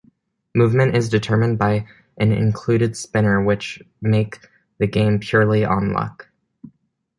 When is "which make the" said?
3.43-4.87